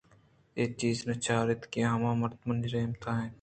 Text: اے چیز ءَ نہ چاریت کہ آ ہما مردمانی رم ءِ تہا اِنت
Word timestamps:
اے 0.57 0.63
چیز 0.79 0.97
ءَ 1.01 1.07
نہ 1.07 1.15
چاریت 1.25 1.61
کہ 1.71 1.79
آ 1.89 1.89
ہما 1.93 2.11
مردمانی 2.21 2.67
رم 2.73 2.91
ءِ 2.95 2.99
تہا 3.01 3.11
اِنت 3.17 3.29